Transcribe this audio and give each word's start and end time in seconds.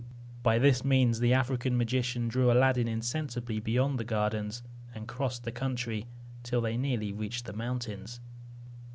By 0.41 0.57
this 0.57 0.83
means 0.83 1.19
the 1.19 1.35
African 1.35 1.77
magician 1.77 2.27
drew 2.27 2.51
Aladdin 2.51 2.87
insensibly 2.87 3.59
beyond 3.59 3.99
the 3.99 4.03
gardens, 4.03 4.63
and 4.95 5.07
crossed 5.07 5.43
the 5.43 5.51
country, 5.51 6.07
till 6.41 6.61
they 6.61 6.75
nearly 6.75 7.13
reached 7.13 7.45
the 7.45 7.53
mountains. 7.53 8.19